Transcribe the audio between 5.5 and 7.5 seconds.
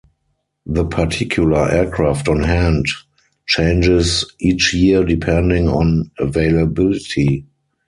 on availability.